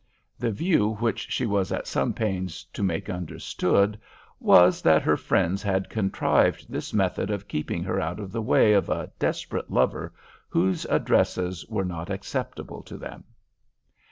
The 0.39 0.49
view 0.49 0.95
which 0.95 1.29
she 1.31 1.45
was 1.45 1.71
at 1.71 1.85
some 1.85 2.11
pains 2.11 2.63
to 2.73 2.81
make 2.81 3.07
understood 3.07 3.99
was, 4.39 4.81
that 4.81 5.03
her 5.03 5.15
friends 5.15 5.61
had 5.61 5.91
contrived 5.91 6.67
this 6.71 6.91
method 6.91 7.29
of 7.29 7.47
keeping 7.47 7.83
her 7.83 7.99
out 8.01 8.19
of 8.19 8.31
the 8.31 8.41
way 8.41 8.73
of 8.73 8.89
a 8.89 9.11
desperate 9.19 9.69
lover 9.69 10.11
whose 10.49 10.85
addresses 10.87 11.63
were 11.69 11.85
not 11.85 12.09
acceptable 12.09 12.81
to 12.81 12.97
them. 12.97 13.25